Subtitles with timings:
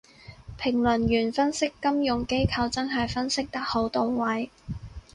[0.57, 4.49] 評論員分析金融機構真係分析得好到位